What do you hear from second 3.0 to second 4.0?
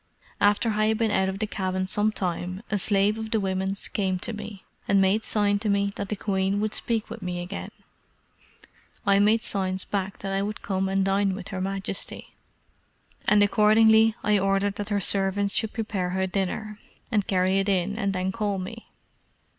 of the women's